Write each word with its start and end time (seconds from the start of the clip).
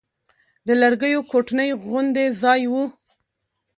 د 0.67 0.69
لرګيو 0.81 1.21
کوټنۍ 1.31 1.69
غوندې 1.83 2.25
ځاى 2.41 2.61
و. 2.71 2.73